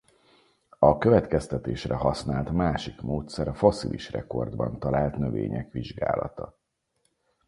[0.79, 6.57] A következtetésre használt másik módszer a fosszilis rekordban talált növények vizsgálata.